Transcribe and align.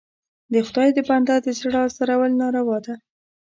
د 0.53 0.55
خدای 0.67 0.89
د 0.93 0.99
بنده 1.09 1.35
د 1.45 1.47
زړه 1.59 1.79
ازارول 1.87 2.31
ناروا 2.41 2.77
ده. 2.85 2.95